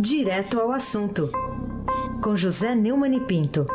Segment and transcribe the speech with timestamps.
[0.00, 1.28] Direto ao assunto,
[2.22, 3.66] com José Neumann e Pinto.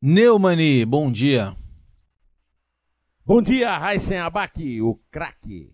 [0.00, 1.54] Neumani, bom dia.
[3.26, 5.70] Bom dia, Raíssen Abac, o craque.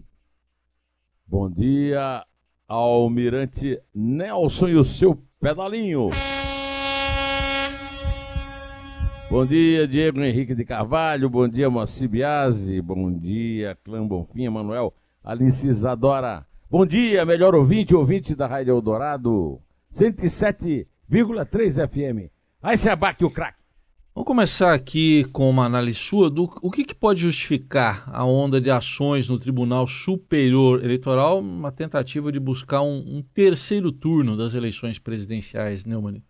[1.24, 2.26] Bom dia,
[2.66, 6.10] Almirante Nelson e o seu pedalinho.
[9.34, 11.28] Bom dia, Diego Henrique de Carvalho.
[11.28, 12.80] Bom dia, Moacir Biasi.
[12.80, 14.94] Bom dia, Clã Bonfim, Emanuel,
[15.24, 16.46] Alice Isadora.
[16.70, 19.60] Bom dia, melhor ouvinte, ouvinte da Rádio Eldorado.
[19.92, 22.30] 107,3 FM.
[22.62, 23.58] Aí se abaque o craque.
[24.14, 28.60] Vamos começar aqui com uma análise sua do o que, que, pode justificar a onda
[28.60, 34.54] de ações no Tribunal Superior Eleitoral, uma tentativa de buscar um, um terceiro turno das
[34.54, 36.22] eleições presidenciais, Neumann.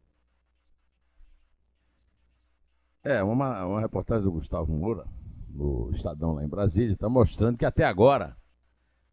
[3.04, 5.06] É, uma, uma reportagem do Gustavo Moura,
[5.46, 8.34] do Estadão lá em Brasília, está mostrando que até agora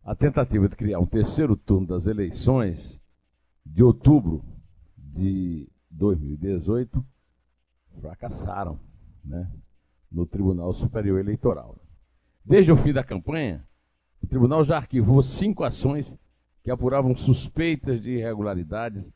[0.01, 3.01] a tentativa de criar um terceiro turno das eleições
[3.65, 4.45] de outubro
[4.97, 7.05] de 2018
[7.99, 8.79] fracassaram
[9.25, 9.51] né,
[10.09, 11.77] no Tribunal Superior Eleitoral.
[12.45, 13.67] Desde o fim da campanha,
[14.23, 16.15] o tribunal já arquivou cinco ações
[16.63, 19.11] que apuravam suspeitas de irregularidades,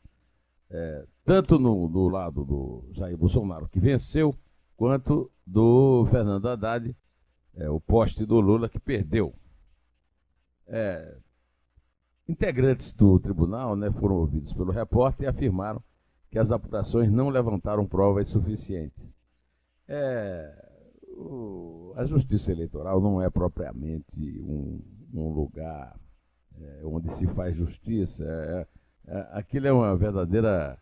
[0.70, 4.34] é, tanto no, no lado do Jair Bolsonaro, que venceu,
[4.76, 6.94] quanto do Fernando Haddad,
[7.54, 9.34] é, o poste do Lula que perdeu.
[10.66, 11.16] É,
[12.28, 15.82] integrantes do tribunal né, foram ouvidos pelo repórter e afirmaram
[16.30, 19.02] que as apurações não levantaram provas suficientes.
[19.88, 20.66] É,
[21.16, 24.80] o, a justiça eleitoral não é propriamente um,
[25.14, 25.98] um lugar
[26.60, 28.24] é, onde se faz justiça.
[28.24, 28.66] É,
[29.06, 30.78] é, aquilo é uma verdadeira.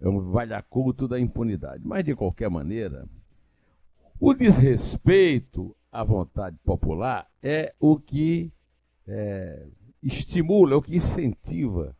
[0.00, 1.82] é um valhaculto da impunidade.
[1.84, 3.06] Mas, de qualquer maneira,
[4.18, 8.50] o desrespeito à vontade popular é o que
[9.06, 9.66] é,
[10.02, 11.94] estimula, é o que incentiva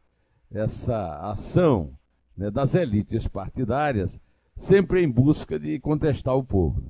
[0.51, 1.91] essa ação
[2.37, 4.21] né, das elites partidárias,
[4.57, 6.83] sempre em busca de contestar o povo.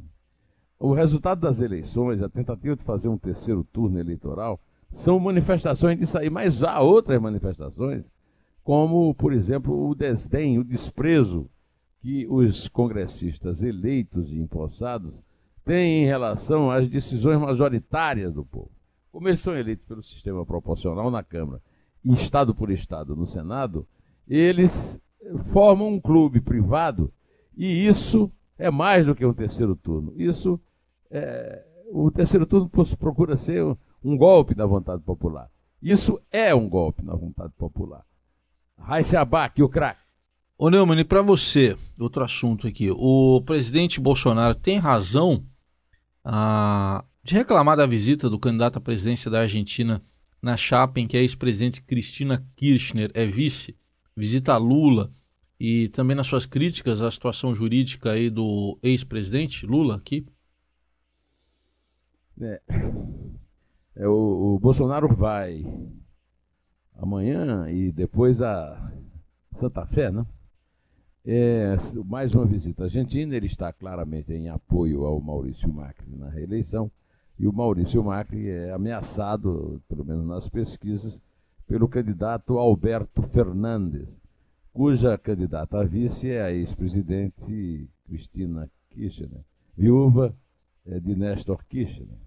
[0.79, 4.61] O resultado das eleições, a tentativa de fazer um terceiro turno eleitoral,
[4.91, 8.05] são manifestações disso aí, mas há outras manifestações,
[8.63, 11.49] como, por exemplo, o desdém, o desprezo
[12.01, 15.23] que os congressistas eleitos e empossados
[15.65, 18.71] têm em relação às decisões majoritárias do povo.
[19.11, 21.61] Como eles são eleitos pelo sistema proporcional na Câmara
[22.05, 23.87] e Estado por Estado no Senado,
[24.29, 25.01] eles
[25.53, 27.13] formam um clube privado
[27.57, 30.13] e isso é mais do que um terceiro turno.
[30.17, 30.61] Isso
[31.11, 33.65] é, o terceiro turno procura ser
[34.05, 35.51] um golpe da vontade popular.
[35.83, 38.05] Isso é um golpe na vontade popular.
[38.79, 40.06] Raíssa Abac, o craque.
[40.59, 42.91] Ô Neumann, e para você, outro assunto aqui.
[42.91, 45.45] O presidente Bolsonaro tem razão
[46.25, 50.03] ah, de reclamar da visita do candidato à presidência da Argentina
[50.41, 53.77] na chapa em que a ex-presidente Cristina Kirchner é vice,
[54.17, 55.13] visita Lula
[55.61, 60.27] e também nas suas críticas à situação jurídica aí do ex-presidente Lula aqui?
[62.41, 62.63] É,
[63.95, 65.67] é o, o Bolsonaro vai
[66.95, 68.91] amanhã e depois a
[69.55, 70.25] Santa Fé, né?
[71.29, 76.29] É, mais uma visita à Argentina, ele está claramente em apoio ao Maurício Macri na
[76.29, 76.89] reeleição,
[77.37, 81.21] e o Maurício Macri é ameaçado, pelo menos nas pesquisas,
[81.67, 84.21] pelo candidato Alberto Fernandes,
[84.73, 89.45] cuja candidata a vice é a ex-presidente Cristina Kirchner,
[89.77, 90.33] viúva
[90.87, 92.21] é, de Néstor Kirchner.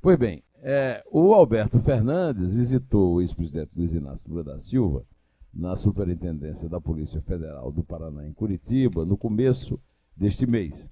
[0.00, 5.04] Pois bem, é, o Alberto Fernandes visitou o ex-presidente Luiz Inácio Lula da Silva
[5.52, 9.78] na Superintendência da Polícia Federal do Paraná, em Curitiba, no começo
[10.16, 10.90] deste mês.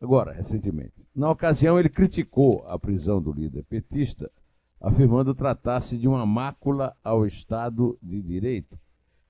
[0.00, 1.06] Agora, recentemente.
[1.14, 4.30] Na ocasião, ele criticou a prisão do líder petista,
[4.80, 8.78] afirmando tratar-se de uma mácula ao Estado de Direito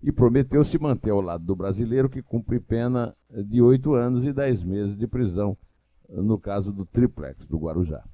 [0.03, 4.33] e prometeu se manter ao lado do brasileiro que cumpre pena de oito anos e
[4.33, 5.57] dez meses de prisão,
[6.09, 8.05] no caso do triplex do Guarujá.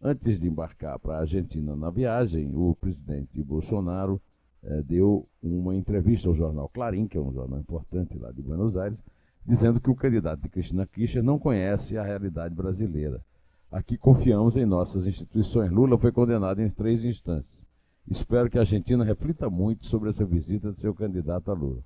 [0.00, 4.20] Antes de embarcar para a Argentina na viagem, o presidente Bolsonaro
[4.62, 8.76] é, deu uma entrevista ao jornal Clarim, que é um jornal importante lá de Buenos
[8.76, 8.98] Aires,
[9.44, 13.22] dizendo que o candidato de Cristina Kirchner não conhece a realidade brasileira.
[13.70, 15.70] Aqui confiamos em nossas instituições.
[15.70, 17.64] Lula foi condenado em três instâncias.
[18.08, 21.82] Espero que a Argentina reflita muito sobre essa visita de seu candidato a Lula.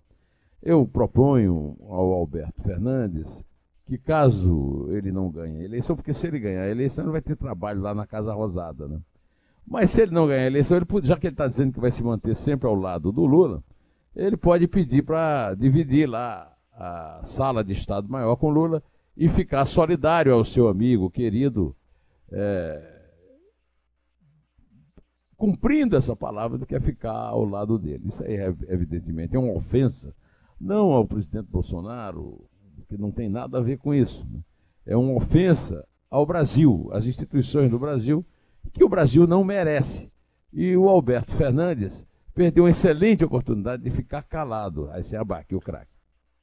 [0.62, 3.42] Eu proponho ao Alberto Fernandes
[3.86, 7.22] que caso ele não ganhe a eleição, porque se ele ganhar a eleição, ele vai
[7.22, 9.00] ter trabalho lá na Casa Rosada, né?
[9.70, 11.92] Mas se ele não ganhar a eleição, ele, já que ele está dizendo que vai
[11.92, 13.62] se manter sempre ao lado do Lula,
[14.16, 18.82] ele pode pedir para dividir lá a sala de Estado Maior com Lula
[19.16, 21.76] e ficar solidário ao seu amigo querido,
[22.32, 23.00] é,
[25.36, 28.08] cumprindo essa palavra do que é ficar ao lado dele.
[28.08, 30.12] Isso aí, é, evidentemente, é uma ofensa,
[30.60, 32.44] não ao presidente Bolsonaro,
[32.88, 34.26] que não tem nada a ver com isso.
[34.28, 34.40] Né?
[34.84, 38.26] É uma ofensa ao Brasil, às instituições do Brasil,
[38.72, 40.10] que o Brasil não merece.
[40.52, 42.04] E o Alberto Fernandes
[42.34, 44.90] perdeu uma excelente oportunidade de ficar calado.
[44.92, 45.90] Aí se abaque o craque.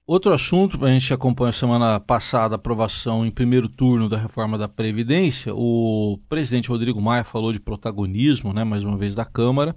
[0.05, 4.67] Outro assunto, a gente acompanhou semana passada a aprovação em primeiro turno da reforma da
[4.67, 5.53] Previdência.
[5.53, 9.75] O presidente Rodrigo Maia falou de protagonismo, né, mais uma vez, da Câmara.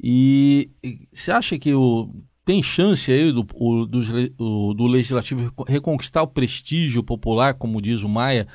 [0.00, 0.70] E
[1.12, 2.14] você acha que o,
[2.44, 4.00] tem chance aí do, o, do,
[4.38, 8.46] o, do Legislativo reconquistar o prestígio popular, como diz o Maia,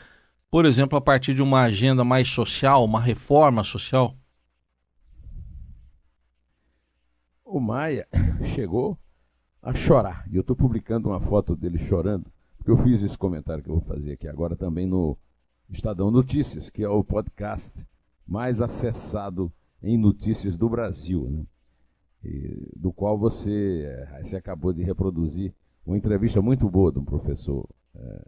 [0.49, 4.15] por exemplo, a partir de uma agenda mais social, uma reforma social?
[7.43, 8.07] O Maia
[8.55, 8.97] chegou
[9.61, 10.25] a chorar.
[10.31, 13.79] E eu estou publicando uma foto dele chorando, porque eu fiz esse comentário que eu
[13.79, 15.17] vou fazer aqui agora também no
[15.69, 17.85] Estadão Notícias, que é o podcast
[18.25, 19.51] mais acessado
[19.83, 21.45] em notícias do Brasil, né?
[22.23, 25.53] E, do qual você, é, você acabou de reproduzir
[25.85, 28.25] uma entrevista muito boa de um professor é,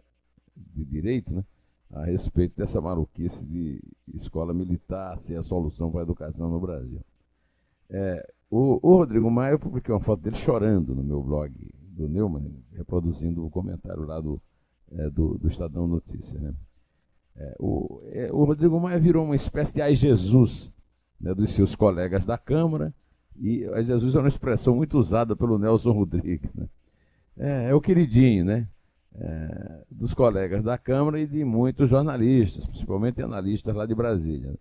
[0.56, 1.44] de direito, né?
[1.92, 3.80] A respeito dessa maluquice de
[4.14, 7.00] escola militar ser a solução para a educação no Brasil.
[7.88, 11.52] É, o, o, Rodrigo Maia, eu publiquei uma foto dele chorando no meu blog
[11.82, 14.40] do Neumann, reproduzindo o comentário lá do,
[14.92, 16.40] é, do, do, Estadão Notícias.
[16.40, 16.54] Né?
[17.36, 20.70] É, o, é, o, Rodrigo Maia virou uma espécie de ai Jesus
[21.20, 22.94] né, dos seus colegas da Câmara,
[23.36, 26.52] e ai Jesus é uma expressão muito usada pelo Nelson Rodrigues.
[26.54, 26.68] Né?
[27.36, 28.68] É, é, o queridinho, né?
[29.12, 34.54] É, dos colegas da Câmara e de muitos jornalistas, principalmente analistas lá de Brasília.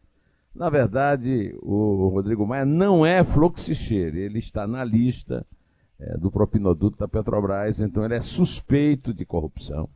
[0.53, 5.45] Na verdade, o Rodrigo Maia não é fluxicheiro, ele está na lista
[5.99, 9.87] é, do propinoduto da Petrobras, então ele é suspeito de corrupção.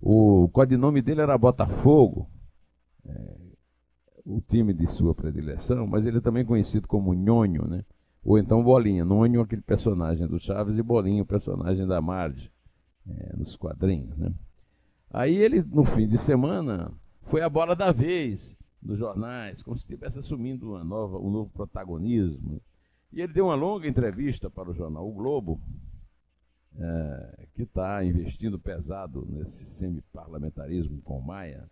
[0.00, 2.28] O codinome dele era Botafogo,
[3.06, 3.36] é,
[4.24, 7.84] o time de sua predileção, mas ele é também conhecido como Nhonho, né?
[8.24, 9.04] ou então Bolinha.
[9.04, 12.50] Nhonho, aquele personagem do Chaves, e Bolinha, o personagem da Marge,
[13.08, 14.16] é, nos quadrinhos.
[14.16, 14.32] Né?
[15.10, 19.82] Aí ele, no fim de semana, foi a bola da vez nos jornais, como se
[19.82, 22.60] estivesse assumindo uma nova, um novo protagonismo.
[23.12, 25.60] E ele deu uma longa entrevista para o jornal O Globo,
[26.78, 31.70] é, que está investindo pesado nesse semi-parlamentarismo com Maia,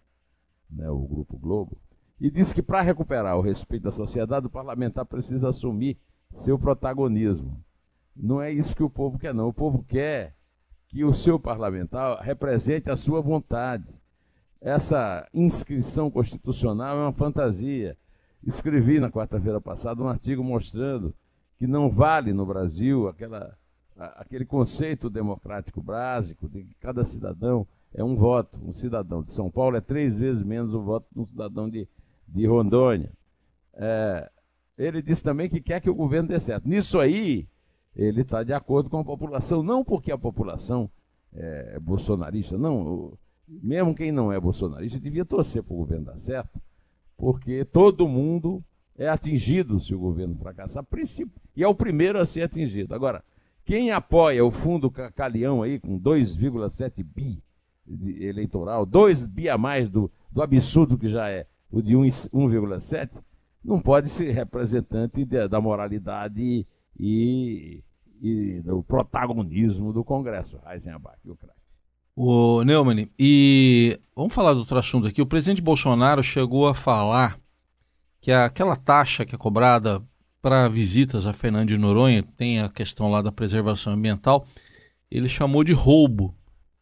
[0.71, 1.79] né, o Grupo Globo,
[2.21, 5.99] e disse que para recuperar o respeito da sociedade, o parlamentar precisa assumir
[6.31, 7.59] seu protagonismo.
[8.15, 9.49] Não é isso que o povo quer, não.
[9.49, 10.35] O povo quer
[10.91, 13.87] que o seu parlamentar represente a sua vontade
[14.61, 17.97] essa inscrição constitucional é uma fantasia.
[18.47, 21.15] Escrevi na quarta-feira passada um artigo mostrando
[21.59, 23.57] que não vale no Brasil aquela,
[23.97, 28.59] aquele conceito democrático básico de que cada cidadão é um voto.
[28.63, 31.89] Um cidadão de São Paulo é três vezes menos o voto de um cidadão de,
[32.29, 33.11] de Rondônia.
[33.75, 34.31] É,
[34.77, 36.69] ele disse também que quer que o governo dê certo.
[36.69, 37.49] Nisso aí,
[37.95, 40.91] ele está de acordo com a população, não porque a população
[41.33, 43.13] é bolsonarista, não
[43.47, 46.61] mesmo quem não é bolsonarista, devia torcer para o governo dar certo,
[47.17, 48.63] porque todo mundo
[48.97, 50.87] é atingido se o governo fracassar,
[51.57, 52.95] e é o primeiro a ser atingido.
[52.95, 53.25] Agora,
[53.65, 57.43] quem apoia o fundo Calião aí com 2,7 bi
[58.21, 63.11] eleitoral, 2 bi a mais do, do absurdo que já é o de 1,7,
[63.65, 66.67] não pode ser representante da moralidade
[67.01, 67.83] e,
[68.21, 70.59] e, e, do protagonismo do Congresso.
[70.71, 71.59] Eisenbach, o craque.
[72.15, 75.23] O Neumann, e vamos falar do outro assunto aqui.
[75.23, 77.41] O presidente Bolsonaro chegou a falar
[78.21, 80.03] que aquela taxa que é cobrada
[80.43, 84.47] para visitas a Fernando de Noronha, tem a questão lá da preservação ambiental,
[85.11, 86.35] ele chamou de roubo.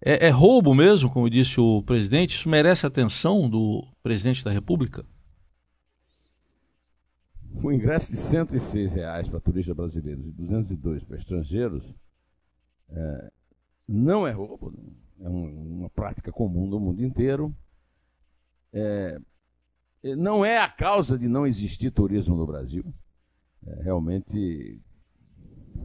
[0.04, 2.36] É, é roubo mesmo, como disse o presidente?
[2.36, 5.04] Isso merece atenção do presidente da República?
[7.62, 11.94] O ingresso de 106 reais para turistas brasileiros e 202 para estrangeiros
[12.90, 13.32] é,
[13.86, 14.72] não é roubo.
[15.20, 17.54] É um, uma prática comum no mundo inteiro.
[18.72, 19.18] É,
[20.16, 22.84] não é a causa de não existir turismo no Brasil.
[23.66, 24.80] É, realmente,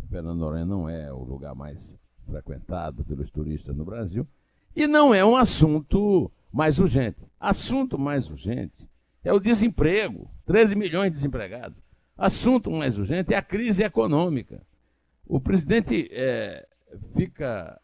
[0.10, 4.27] Fernando Noronha não é o lugar mais frequentado pelos turistas no Brasil.
[4.75, 7.18] E não é um assunto mais urgente.
[7.39, 8.88] Assunto mais urgente
[9.24, 11.77] é o desemprego 13 milhões de desempregados.
[12.18, 14.62] Assunto mais urgente é a crise econômica.
[15.25, 16.68] O presidente é,
[17.15, 17.80] fica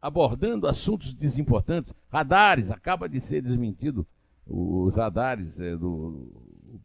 [0.00, 1.92] abordando assuntos desimportantes.
[2.08, 4.06] Radares, acaba de ser desmentido
[4.46, 6.28] os radares é, do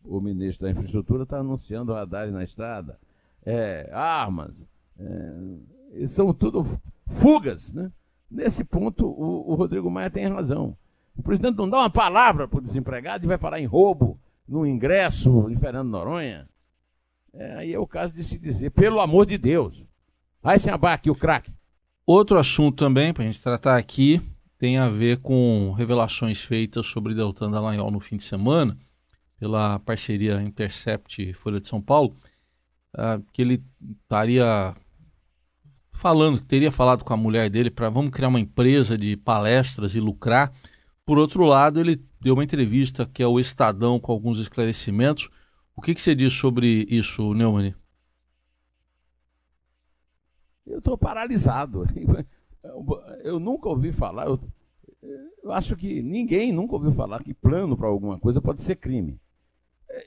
[0.03, 2.97] o ministro da infraestrutura está anunciando radares na estrada,
[3.45, 4.55] é, armas,
[4.99, 6.63] é, são tudo
[7.07, 7.91] fugas, né?
[8.29, 10.75] Nesse ponto o, o, Rodrigo Maia tem razão.
[11.15, 14.65] O presidente não dá uma palavra para o desempregado e vai falar em roubo no
[14.65, 16.47] ingresso de Fernando Noronha.
[17.33, 19.83] É, aí é o caso de se dizer, pelo amor de Deus.
[20.41, 21.53] Vai se abaque o craque.
[22.05, 24.21] Outro assunto também, para a gente tratar aqui,
[24.57, 28.77] tem a ver com revelações feitas sobre Deltan Dallagnol no fim de semana,
[29.37, 32.15] pela parceria Intercept Folha de São Paulo,
[32.95, 33.63] uh, que ele
[34.03, 34.75] estaria
[35.91, 39.95] falando, que teria falado com a mulher dele para vamos criar uma empresa de palestras
[39.95, 40.53] e lucrar.
[41.05, 45.29] Por outro lado, ele deu uma entrevista que é o Estadão com alguns esclarecimentos.
[45.75, 47.75] O que, que você diz sobre isso, Neumann?
[50.65, 51.85] Eu estou paralisado.
[53.23, 54.39] Eu nunca ouvi falar, eu,
[55.43, 59.19] eu, acho que ninguém nunca ouviu falar que plano para alguma coisa pode ser crime.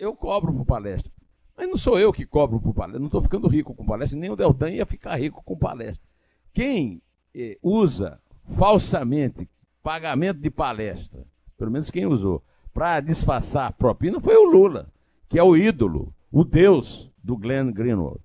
[0.01, 1.13] Eu cobro por palestra.
[1.57, 4.29] Mas não sou eu que cobro por palestra, não estou ficando rico com palestra, nem
[4.29, 6.05] o Deltan ia ficar rico com palestra.
[6.53, 7.01] Quem
[7.33, 9.49] eh, usa falsamente
[9.89, 11.25] pagamento de palestra,
[11.57, 14.93] pelo menos quem usou, para disfarçar a propina foi o Lula,
[15.31, 18.21] que é o ídolo, o deus do Glenn Greenwald.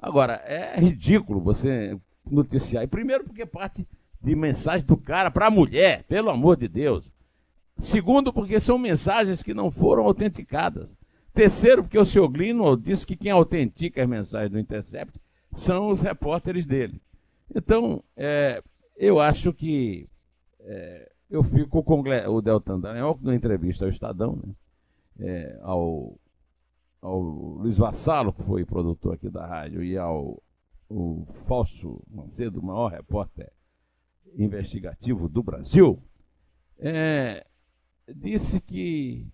[0.00, 2.82] Agora, é ridículo você noticiar.
[2.82, 3.86] E primeiro, porque parte
[4.22, 7.04] de mensagem do cara para a mulher, pelo amor de Deus.
[7.76, 10.88] Segundo, porque são mensagens que não foram autenticadas.
[11.34, 15.20] Terceiro, porque o senhor Glino disse que quem autentica as mensagens do Intercept
[15.52, 17.02] são os repórteres dele.
[17.54, 18.62] Então, é,
[18.96, 20.08] eu acho que
[20.64, 24.54] é, eu fico com o Deltan Dallagnol, na entrevista ao Estadão, né,
[25.18, 26.18] é, ao
[27.00, 30.40] ao Luiz Vassalo, que foi produtor aqui da rádio, e ao
[30.88, 33.50] o Fausto Macedo, o maior repórter
[34.36, 36.02] investigativo do Brasil,
[36.78, 37.46] é,
[38.14, 39.26] disse que,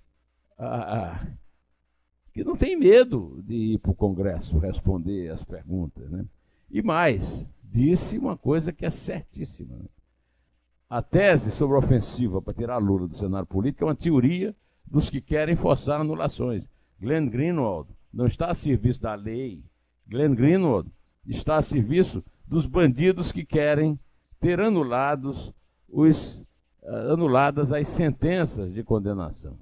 [2.32, 6.08] que não tem medo de ir para o Congresso responder as perguntas.
[6.11, 6.25] Né?
[6.70, 9.76] E mais, disse uma coisa que é certíssima.
[9.76, 9.85] Né?
[10.90, 15.11] A tese sobre a ofensiva para tirar Lula do cenário político é uma teoria dos
[15.11, 16.64] que querem forçar anulações.
[16.99, 19.62] Glenn Greenwald não está a serviço da lei.
[20.09, 20.90] Glenn Greenwald
[21.26, 24.00] está a serviço dos bandidos que querem
[24.40, 25.52] ter anulados
[25.90, 26.40] os,
[26.83, 29.59] uh, anuladas as sentenças de condenação.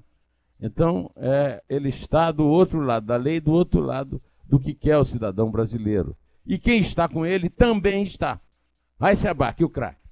[0.61, 4.97] Então, é, ele está do outro lado da lei, do outro lado do que quer
[4.97, 6.17] o cidadão brasileiro.
[6.47, 8.41] E quem está com ele também está.
[8.97, 10.06] Vai se abaque o craque.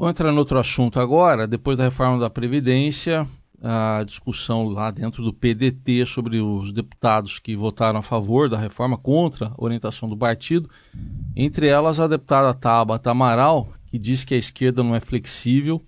[0.00, 1.46] Vamos entrar no outro assunto agora.
[1.46, 3.28] Depois da reforma da Previdência,
[3.62, 8.96] a discussão lá dentro do PDT sobre os deputados que votaram a favor da reforma
[8.96, 10.70] contra a orientação do partido.
[11.36, 15.82] Entre elas, a deputada Tabata Amaral, que diz que a esquerda não é flexível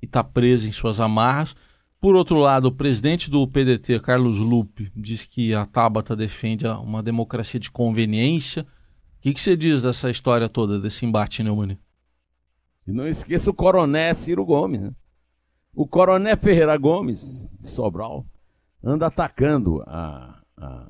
[0.00, 1.56] e está presa em suas amarras.
[2.00, 7.02] Por outro lado, o presidente do PDT, Carlos Lupe, diz que a Tabata defende uma
[7.02, 8.62] democracia de conveniência.
[8.62, 11.80] O que, que você diz dessa história toda, desse embate, Neumani?
[12.86, 14.92] E não esqueça o coronel Ciro Gomes, né?
[15.74, 18.24] O coronel Ferreira Gomes, de Sobral,
[18.82, 20.86] anda atacando a, a,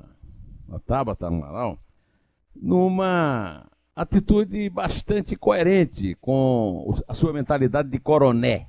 [0.71, 1.77] a Tabata Amaral
[2.55, 8.67] numa atitude bastante coerente com a sua mentalidade de coroné,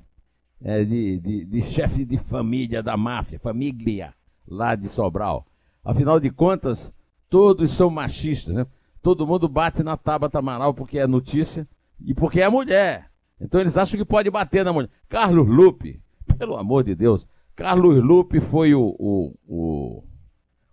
[0.61, 4.13] é, de, de, de chefe de família da máfia, família
[4.47, 5.45] lá de Sobral.
[5.85, 6.91] Afinal de contas,
[7.29, 8.67] todos são machistas, né?
[9.01, 11.67] Todo mundo bate na Tabata Amaral porque é notícia
[12.03, 13.08] e porque é mulher.
[13.39, 14.89] Então eles acham que pode bater na mulher.
[15.07, 16.01] Carlos Lupe,
[16.37, 17.27] pelo amor de Deus.
[17.55, 20.03] Carlos Lupe foi o, o, o,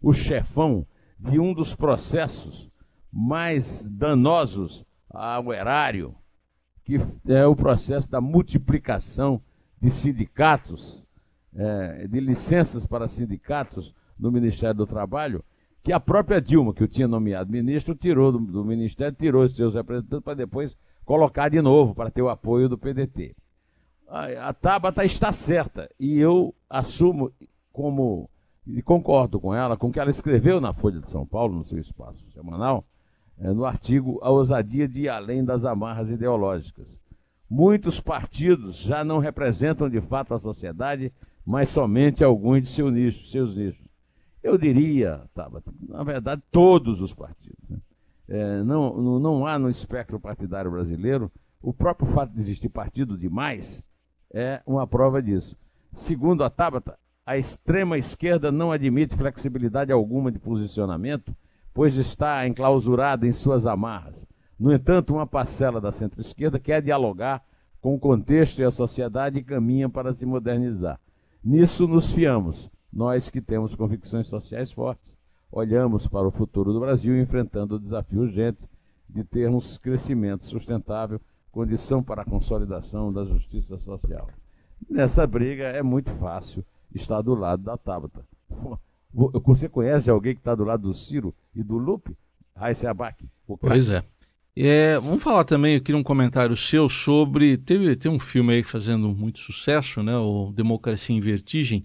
[0.00, 0.86] o chefão
[1.18, 2.70] de um dos processos
[3.12, 6.14] mais danosos ao erário,
[6.84, 9.40] que é o processo da multiplicação
[9.80, 11.02] de sindicatos,
[11.54, 15.44] é, de licenças para sindicatos no Ministério do Trabalho,
[15.82, 19.54] que a própria Dilma, que o tinha nomeado ministro, tirou do, do Ministério, tirou os
[19.54, 23.34] seus representantes para depois colocar de novo, para ter o apoio do PDT
[24.08, 27.32] a, Tabata está certa e eu assumo
[27.72, 28.30] como
[28.66, 31.64] e concordo com ela, com o que ela escreveu na Folha de São Paulo, no
[31.64, 32.84] seu espaço semanal,
[33.38, 36.98] é, no artigo A Ousadia de ir além das amarras ideológicas.
[37.48, 41.12] Muitos partidos já não representam de fato a sociedade,
[41.44, 43.86] mas somente alguns de seu nicho, seus nichos.
[44.42, 47.45] Eu diria, Tabata, na verdade, todos os partidos.
[48.28, 51.30] É, não, não há no espectro partidário brasileiro
[51.66, 53.82] o próprio fato de existir partido demais
[54.32, 55.56] é uma prova disso.
[55.92, 61.34] Segundo a Tabata, a extrema esquerda não admite flexibilidade alguma de posicionamento,
[61.74, 64.24] pois está enclausurada em suas amarras.
[64.56, 67.44] No entanto, uma parcela da centro-esquerda quer dialogar
[67.80, 71.00] com o contexto e a sociedade e caminha para se modernizar.
[71.42, 75.15] Nisso nos fiamos, nós que temos convicções sociais fortes.
[75.50, 78.68] Olhamos para o futuro do Brasil enfrentando o desafio urgente
[79.08, 84.28] de termos crescimento sustentável condição para a consolidação da justiça social.
[84.90, 86.62] Nessa briga é muito fácil
[86.94, 88.22] estar do lado da Tabata.
[89.12, 92.14] Você conhece alguém que está do lado do Ciro e do Lupe?
[92.54, 93.24] Raíssa Abac.
[93.58, 94.02] Pois é.
[94.54, 94.98] é.
[94.98, 97.56] Vamos falar também, queria um comentário seu sobre.
[97.56, 100.16] Teve, tem um filme aí fazendo muito sucesso, né?
[100.16, 101.84] O Democracia em Vertigem.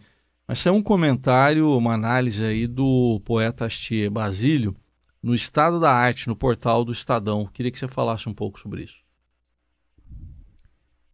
[0.52, 4.76] Mas saiu um comentário, uma análise aí do poeta Astier Basílio
[5.24, 7.46] no Estado da Arte, no portal do Estadão.
[7.46, 9.02] Queria que você falasse um pouco sobre isso.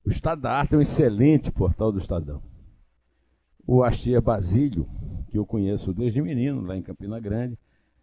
[0.04, 2.42] O Estado da Arte é um excelente portal do Estadão.
[3.68, 4.90] O Astier Basílio,
[5.30, 7.60] que eu conheço desde menino, lá em Campina Grande,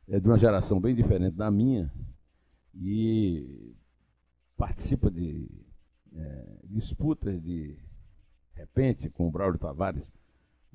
[0.07, 1.93] é de uma geração bem diferente da minha
[2.73, 3.75] e
[4.57, 5.51] participa de
[6.15, 7.77] é, disputas de
[8.55, 10.13] repente com o Braulio Tavares,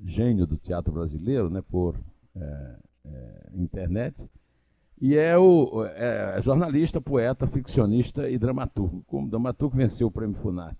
[0.05, 1.95] gênio do teatro brasileiro, né, por
[2.35, 2.75] é,
[3.05, 4.29] é, internet.
[5.01, 9.03] E é o é, jornalista, poeta, ficcionista e dramaturgo.
[9.07, 10.77] Como dramaturgo venceu o prêmio Funat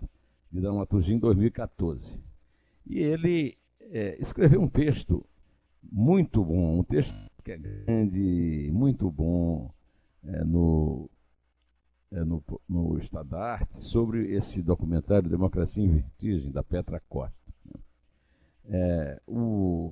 [0.51, 2.19] de dramaturgia em 2014.
[2.85, 5.25] E ele é, escreveu um texto
[5.81, 9.71] muito bom, um texto que é grande, muito bom
[10.23, 11.09] é, no,
[12.11, 17.38] é, no, no Estado da Arte sobre esse documentário Democracia em Vertigem, da Petra Costa.
[18.71, 19.91] É, o,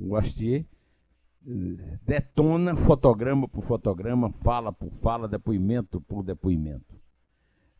[0.00, 0.64] o Astier
[1.46, 6.96] eh, detona fotograma por fotograma, fala por fala, depoimento por depoimento.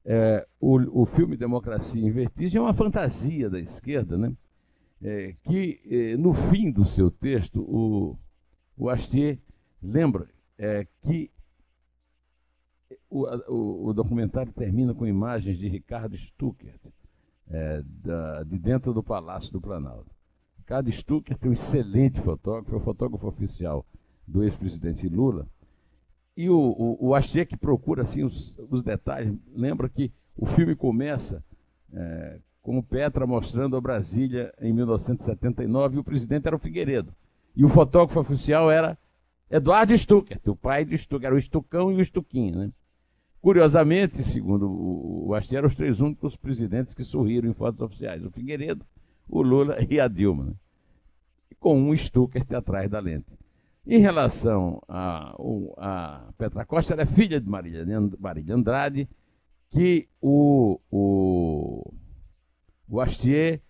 [0.05, 4.33] É, o, o filme Democracia em Vertigem é uma fantasia da esquerda, né?
[5.03, 8.17] É, que eh, no fim do seu texto, o,
[8.77, 9.39] o Astier
[9.83, 11.31] lembra é, que
[13.11, 16.81] o, o, o, documentário termina com imagens de Ricardo Stuckert,
[17.49, 20.16] é, da, de dentro do Palácio do Planalto.
[20.67, 23.87] Ricardo é um excelente fotógrafo, é o fotógrafo oficial
[24.27, 25.47] do ex-presidente Lula.
[26.37, 30.75] E o, o, o Astier, que procura assim, os, os detalhes, lembra que o filme
[30.75, 31.43] começa
[31.93, 37.15] é, com o Petra mostrando a Brasília em 1979 e o presidente era o Figueiredo.
[37.55, 38.99] E o fotógrafo oficial era
[39.49, 42.59] Eduardo Stuckert, o pai de Stuckert, era o Estucão e o Estuquinho.
[42.59, 42.73] Né?
[43.41, 48.31] Curiosamente, segundo o, Astier, eram os três únicos presidentes que sorriram em fotos oficiais: o
[48.33, 48.85] Figueiredo,
[49.29, 50.45] o Lula e a Dilma.
[50.45, 50.53] Né?
[51.59, 53.33] Com um Stuckert atrás da lente.
[53.87, 55.37] Em relação a,
[55.77, 57.87] a Petra Costa, ela é filha de Marília,
[58.19, 59.09] Marília Andrade,
[59.71, 61.93] que o, o,
[62.89, 63.63] o Astier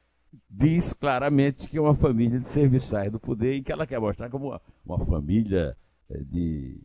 [0.48, 4.30] diz claramente que é uma família de serviçais do poder e que ela quer mostrar
[4.30, 5.76] como uma, uma família
[6.08, 6.80] eh, de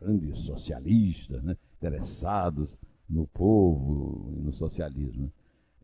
[0.00, 2.68] grandes socialistas, né, interessados
[3.08, 5.32] no povo e no socialismo.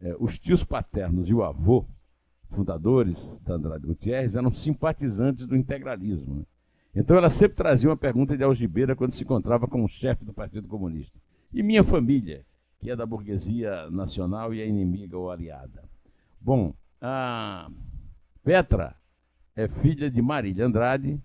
[0.01, 1.87] É, os tios paternos e o avô,
[2.51, 6.37] fundadores da Andrade Gutierrez, eram simpatizantes do integralismo.
[6.37, 6.45] Né?
[6.95, 10.33] Então ela sempre trazia uma pergunta de algibeira quando se encontrava com o chefe do
[10.33, 11.19] Partido Comunista.
[11.53, 12.45] E minha família,
[12.79, 15.83] que é da burguesia nacional e é inimiga ou aliada?
[16.41, 17.69] Bom, a
[18.43, 18.95] Petra
[19.57, 21.21] é filha de Marília Andrade,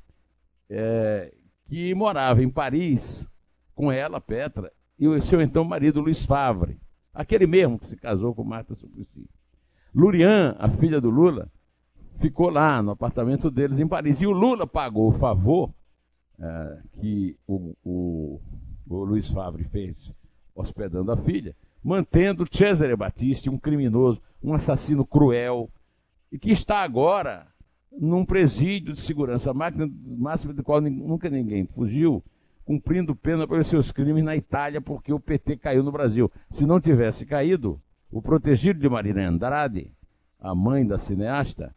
[0.69, 1.33] é,
[1.67, 3.27] que morava em Paris
[3.75, 6.79] com ela, Petra, e o seu então marido Luiz Favre,
[7.13, 9.27] aquele mesmo que se casou com Marta Suplicy.
[9.99, 11.51] Lurian, a filha do Lula,
[12.21, 14.21] ficou lá no apartamento deles em Paris.
[14.21, 15.73] E o Lula pagou o favor
[16.39, 18.41] é, que o, o,
[18.87, 20.13] o, Luiz Favre fez
[20.55, 25.69] hospedando a filha, mantendo Cesare Battisti, um criminoso, um assassino cruel,
[26.31, 27.45] e que está agora
[27.91, 32.23] num presídio de segurança máxima do qual nunca ninguém fugiu,
[32.63, 36.31] cumprindo pena pelos seus crimes na Itália, porque o PT caiu no Brasil.
[36.49, 39.91] Se não tivesse caído, o protegido de Marina Andrade,
[40.39, 41.75] a mãe da cineasta,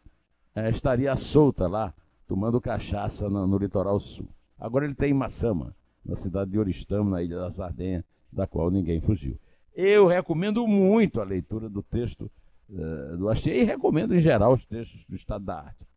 [0.55, 1.93] é, estaria solta lá,
[2.27, 4.27] tomando cachaça no, no, litoral sul.
[4.59, 8.71] Agora ele tem em Massama, na cidade de Oristamo, na ilha da Sardenha, da qual
[8.71, 9.37] ninguém fugiu.
[9.75, 12.31] Eu recomendo muito a leitura do texto
[12.69, 15.87] uh, do Achei e recomendo em geral os textos do Estado da Arte.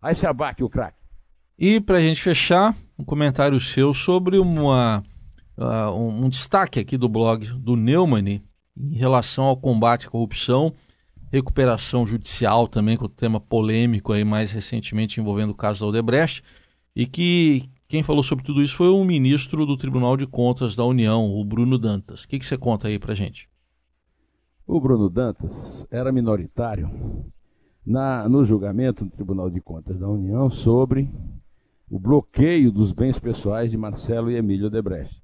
[0.00, 0.98] Aí se abaque o craque.
[1.58, 5.02] E para a gente fechar, um comentário seu sobre uma,
[5.56, 8.42] uh, um, um destaque aqui do blog do Neumann
[8.76, 10.74] em relação ao combate à corrupção
[11.32, 16.44] recuperação judicial também, com o tema polêmico aí mais recentemente envolvendo o caso da Odebrecht,
[16.94, 20.84] e que quem falou sobre tudo isso foi o ministro do Tribunal de Contas da
[20.84, 22.24] União, o Bruno Dantas.
[22.24, 23.48] O que, que você conta aí pra gente?
[24.66, 26.90] O Bruno Dantas era minoritário
[27.84, 31.10] na, no julgamento do Tribunal de Contas da União sobre
[31.90, 35.22] o bloqueio dos bens pessoais de Marcelo e Emílio Odebrecht.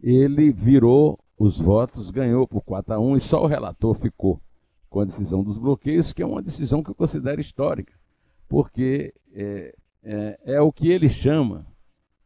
[0.00, 4.38] Ele virou os votos, ganhou por 4 a 1 e só o relator ficou
[4.90, 7.94] com a decisão dos bloqueios, que é uma decisão que eu considero histórica,
[8.46, 9.74] porque é,
[10.04, 11.66] é, é o que ele chama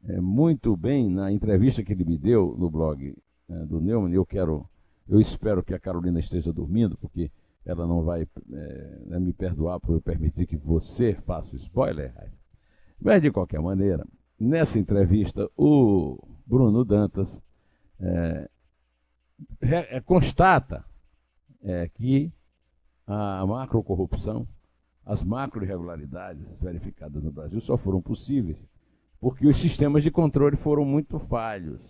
[0.09, 3.17] é, muito bem na entrevista que ele me deu no blog
[3.49, 4.13] é, do Neumann.
[4.13, 4.69] Eu quero,
[5.09, 7.31] eu espero que a Carolina esteja dormindo, porque
[7.65, 12.13] ela não vai é, né, me perdoar por eu permitir que você faça o spoiler.
[13.01, 14.05] Mas, de qualquer maneira,
[14.41, 17.41] nessa entrevista, o Bruno Dantas
[18.01, 18.51] é,
[20.05, 20.85] constata
[21.63, 22.33] é, que
[23.07, 24.47] a macrocorrupção,
[25.05, 28.65] as macro-irregularidades verificadas no Brasil só foram possíveis
[29.25, 31.81] porque os sistemas de controle foram muito falhos.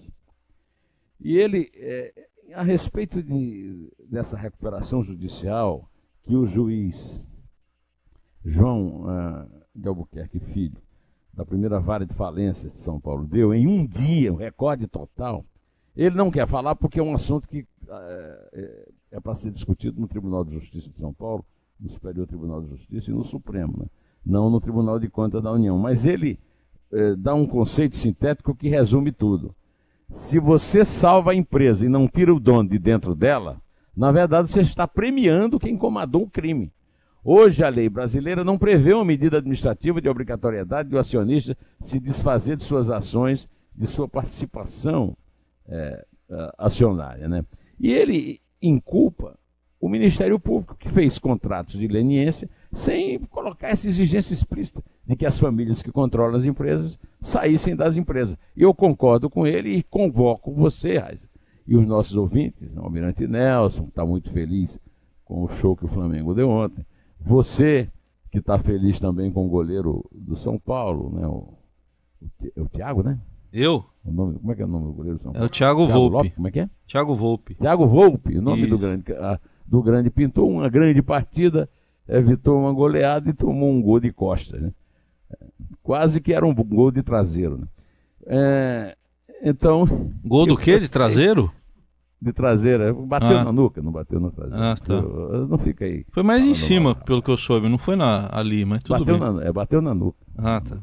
[1.18, 5.90] E ele, é, a respeito de, dessa recuperação judicial
[6.22, 7.26] que o juiz
[8.44, 10.80] João uh, de Albuquerque Filho,
[11.32, 15.44] da primeira vara de falências de São Paulo, deu em um dia, um recorde total,
[15.96, 20.00] ele não quer falar porque é um assunto que uh, é, é para ser discutido
[20.00, 21.44] no Tribunal de Justiça de São Paulo,
[21.78, 23.86] no Superior Tribunal de Justiça e no Supremo, né?
[24.26, 25.78] não no Tribunal de Contas da União.
[25.78, 26.38] Mas ele
[26.90, 29.54] uh, dá um conceito sintético que resume tudo.
[30.10, 33.60] Se você salva a empresa e não tira o dono de dentro dela,
[33.96, 36.72] na verdade você está premiando quem comandou o crime.
[37.22, 42.56] Hoje a lei brasileira não prevê uma medida administrativa de obrigatoriedade do acionista se desfazer
[42.56, 45.16] de suas ações, de sua participação
[45.68, 46.04] é,
[46.58, 47.28] acionária.
[47.28, 47.44] Né?
[47.78, 49.38] E ele inculpa
[49.80, 55.26] o Ministério Público, que fez contratos de leniência sem colocar essa exigência explícita de que
[55.26, 58.34] as famílias que controlam as empresas saíssem das empresas.
[58.56, 61.28] E eu concordo com ele e convoco você, Raiz,
[61.66, 64.78] e os nossos ouvintes, o Almirante Nelson, está muito feliz
[65.22, 66.84] com o show que o Flamengo deu ontem,
[67.20, 67.88] você,
[68.30, 71.26] que está feliz também com o goleiro do São Paulo, né?
[71.26, 71.54] O,
[72.56, 73.20] o, o né?
[73.54, 73.84] Eu?
[74.04, 75.44] O nome, como é que é o nome do goleiro São Paulo?
[75.44, 76.16] É o Thiago, Thiago Volpe.
[76.16, 76.68] Lopes, como é que é?
[76.88, 77.54] Thiago Volpe.
[77.54, 79.04] Thiago Volpe, o nome do grande,
[79.64, 81.68] do grande pintor, uma grande partida,
[82.08, 84.72] evitou uma goleada e tomou um gol de costa, né?
[85.84, 87.66] Quase que era um gol de traseiro, né?
[88.26, 88.96] É,
[89.40, 89.86] então.
[90.24, 90.80] Gol do quê?
[90.80, 91.52] De traseiro?
[92.20, 92.92] De traseira.
[92.92, 93.44] Bateu ah.
[93.44, 94.72] na nuca, não bateu na traseira.
[94.72, 95.00] Ah, tá.
[95.48, 96.04] não fica aí.
[96.10, 99.16] Foi mais em cima, pelo que eu soube, não foi na, ali, mas tudo bateu
[99.18, 99.32] bem.
[99.32, 100.18] Na, é, bateu na nuca.
[100.36, 100.78] Ah, tá.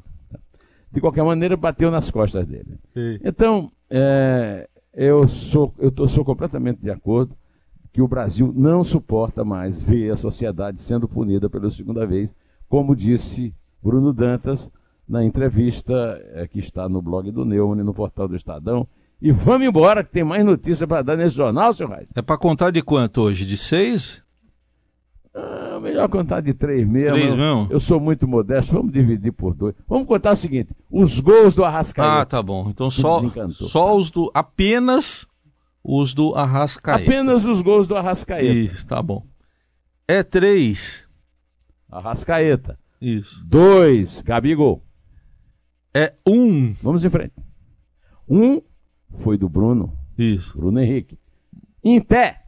[0.91, 2.77] De qualquer maneira, bateu nas costas dele.
[3.23, 7.36] Então, é, eu, sou, eu tô, sou completamente de acordo
[7.93, 12.34] que o Brasil não suporta mais ver a sociedade sendo punida pela segunda vez,
[12.69, 14.69] como disse Bruno Dantas
[15.08, 18.88] na entrevista é, que está no blog do Neumann, no portal do Estadão.
[19.21, 22.12] E vamos embora, que tem mais notícia para dar nesse jornal, senhor Reis.
[22.15, 23.45] É para contar de quanto hoje?
[23.45, 24.23] De seis?
[25.34, 27.13] Ah, melhor contar de três mesmo.
[27.15, 27.67] Três mesmo?
[27.70, 29.74] Eu sou muito modesto, vamos dividir por dois.
[29.88, 32.22] Vamos contar o seguinte: os gols do Arrascaeta.
[32.22, 32.70] Ah, tá bom.
[32.70, 34.30] Então só, só os do.
[34.34, 35.26] Apenas
[35.84, 37.04] os do Arrascaeta.
[37.04, 38.54] Apenas os gols do Arrascaeta.
[38.54, 39.26] Isso, tá bom.
[40.08, 41.08] É três.
[41.89, 42.78] Arrascaeta.
[43.00, 43.44] Isso.
[43.48, 44.22] Dois.
[44.22, 44.84] Gabigol.
[45.94, 46.74] É um.
[46.82, 47.34] Vamos em frente.
[48.28, 48.62] Um
[49.17, 49.98] foi do Bruno.
[50.17, 50.58] Isso.
[50.58, 51.17] Bruno Henrique.
[51.84, 52.40] Em pé.